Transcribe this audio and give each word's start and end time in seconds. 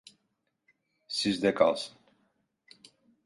Sizde 1.07 1.53
kalsın. 1.53 1.97